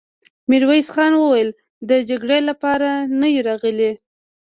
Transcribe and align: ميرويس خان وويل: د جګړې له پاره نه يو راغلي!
ميرويس 0.49 0.87
خان 0.95 1.11
وويل: 1.17 1.49
د 1.89 1.91
جګړې 2.09 2.39
له 2.47 2.53
پاره 2.61 2.91
نه 3.19 3.27
يو 3.33 3.43
راغلي! 3.49 3.91